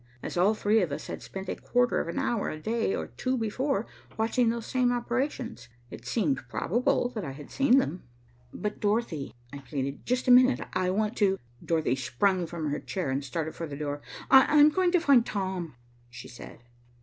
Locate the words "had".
1.05-1.21, 7.33-7.51